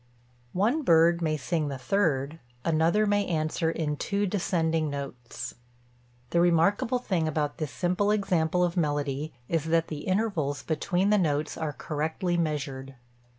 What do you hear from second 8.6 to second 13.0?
of melody is that the intervals between the notes are correctly measured.